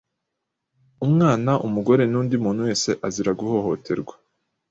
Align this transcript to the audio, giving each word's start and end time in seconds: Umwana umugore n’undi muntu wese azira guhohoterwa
Umwana 1.05 1.51
umugore 1.67 2.03
n’undi 2.11 2.35
muntu 2.43 2.61
wese 2.67 2.89
azira 3.07 3.31
guhohoterwa 3.39 4.13